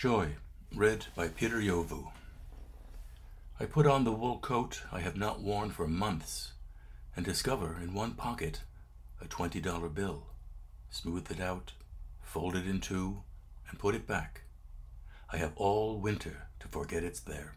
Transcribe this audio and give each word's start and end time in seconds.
Joy, 0.00 0.36
read 0.74 1.04
by 1.14 1.28
Peter 1.28 1.58
Yovu. 1.58 2.10
I 3.60 3.66
put 3.66 3.86
on 3.86 4.04
the 4.04 4.12
wool 4.12 4.38
coat 4.38 4.80
I 4.90 5.00
have 5.00 5.18
not 5.18 5.42
worn 5.42 5.68
for 5.68 5.86
months 5.86 6.52
and 7.14 7.22
discover 7.22 7.76
in 7.82 7.92
one 7.92 8.14
pocket 8.14 8.62
a 9.20 9.26
$20 9.26 9.94
bill. 9.94 10.22
Smooth 10.88 11.30
it 11.30 11.38
out, 11.38 11.74
fold 12.22 12.56
it 12.56 12.66
in 12.66 12.80
two, 12.80 13.24
and 13.68 13.78
put 13.78 13.94
it 13.94 14.06
back. 14.06 14.44
I 15.30 15.36
have 15.36 15.52
all 15.56 15.98
winter 15.98 16.48
to 16.60 16.68
forget 16.68 17.04
it's 17.04 17.20
there. 17.20 17.52